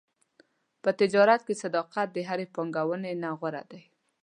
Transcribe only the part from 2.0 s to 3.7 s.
د هرې پانګونې نه غوره